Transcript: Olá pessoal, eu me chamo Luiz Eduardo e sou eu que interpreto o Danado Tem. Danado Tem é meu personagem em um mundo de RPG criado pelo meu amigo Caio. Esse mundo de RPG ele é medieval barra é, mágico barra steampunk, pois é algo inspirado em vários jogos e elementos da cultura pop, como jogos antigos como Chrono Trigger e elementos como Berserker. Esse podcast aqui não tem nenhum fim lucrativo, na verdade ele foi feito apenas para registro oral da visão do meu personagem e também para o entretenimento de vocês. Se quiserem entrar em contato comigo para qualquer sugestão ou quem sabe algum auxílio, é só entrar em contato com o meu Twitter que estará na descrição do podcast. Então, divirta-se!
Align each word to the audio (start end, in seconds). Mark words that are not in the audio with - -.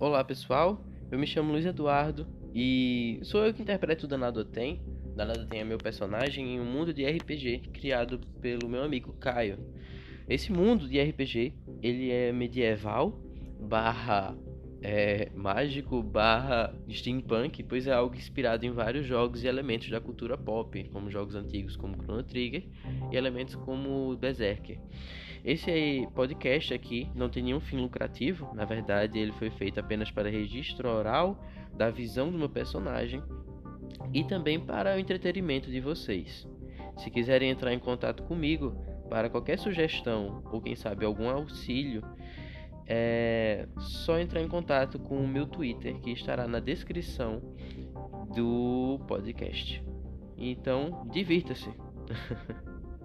Olá 0.00 0.24
pessoal, 0.24 0.82
eu 1.10 1.18
me 1.18 1.26
chamo 1.26 1.52
Luiz 1.52 1.66
Eduardo 1.66 2.26
e 2.54 3.20
sou 3.22 3.44
eu 3.44 3.52
que 3.52 3.60
interpreto 3.60 4.06
o 4.06 4.08
Danado 4.08 4.42
Tem. 4.46 4.80
Danado 5.14 5.46
Tem 5.46 5.60
é 5.60 5.64
meu 5.64 5.76
personagem 5.76 6.54
em 6.54 6.58
um 6.58 6.64
mundo 6.64 6.94
de 6.94 7.04
RPG 7.04 7.68
criado 7.70 8.18
pelo 8.40 8.66
meu 8.66 8.82
amigo 8.82 9.12
Caio. 9.20 9.58
Esse 10.26 10.50
mundo 10.50 10.88
de 10.88 10.98
RPG 10.98 11.52
ele 11.82 12.10
é 12.10 12.32
medieval 12.32 13.20
barra 13.60 14.34
é, 14.80 15.30
mágico 15.34 16.02
barra 16.02 16.74
steampunk, 16.90 17.62
pois 17.64 17.86
é 17.86 17.92
algo 17.92 18.16
inspirado 18.16 18.64
em 18.64 18.70
vários 18.70 19.04
jogos 19.04 19.44
e 19.44 19.48
elementos 19.48 19.90
da 19.90 20.00
cultura 20.00 20.38
pop, 20.38 20.82
como 20.84 21.10
jogos 21.10 21.34
antigos 21.34 21.76
como 21.76 22.02
Chrono 22.02 22.22
Trigger 22.22 22.66
e 23.12 23.16
elementos 23.16 23.54
como 23.54 24.16
Berserker. 24.16 24.78
Esse 25.44 26.06
podcast 26.14 26.74
aqui 26.74 27.10
não 27.14 27.28
tem 27.28 27.42
nenhum 27.42 27.60
fim 27.60 27.78
lucrativo, 27.78 28.54
na 28.54 28.64
verdade 28.64 29.18
ele 29.18 29.32
foi 29.32 29.50
feito 29.50 29.80
apenas 29.80 30.10
para 30.10 30.28
registro 30.28 30.88
oral 30.88 31.42
da 31.74 31.90
visão 31.90 32.30
do 32.30 32.38
meu 32.38 32.48
personagem 32.48 33.22
e 34.12 34.22
também 34.22 34.60
para 34.60 34.96
o 34.96 34.98
entretenimento 34.98 35.70
de 35.70 35.80
vocês. 35.80 36.46
Se 36.98 37.10
quiserem 37.10 37.50
entrar 37.50 37.72
em 37.72 37.78
contato 37.78 38.22
comigo 38.24 38.76
para 39.08 39.30
qualquer 39.30 39.58
sugestão 39.58 40.42
ou 40.52 40.60
quem 40.60 40.76
sabe 40.76 41.06
algum 41.06 41.28
auxílio, 41.28 42.02
é 42.86 43.66
só 43.78 44.18
entrar 44.18 44.42
em 44.42 44.48
contato 44.48 44.98
com 44.98 45.16
o 45.16 45.28
meu 45.28 45.46
Twitter 45.46 45.98
que 46.00 46.10
estará 46.10 46.46
na 46.46 46.60
descrição 46.60 47.40
do 48.34 49.00
podcast. 49.06 49.82
Então, 50.36 51.06
divirta-se! 51.10 51.70